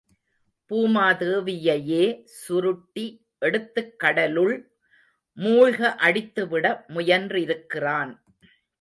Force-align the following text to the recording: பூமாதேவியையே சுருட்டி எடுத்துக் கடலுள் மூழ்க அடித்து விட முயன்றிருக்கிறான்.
பூமாதேவியையே 0.69 2.23
சுருட்டி 2.23 3.25
எடுத்துக் 3.37 3.99
கடலுள் 3.99 4.71
மூழ்க 5.37 5.95
அடித்து 5.95 6.47
விட 6.47 6.85
முயன்றிருக்கிறான். 6.89 8.23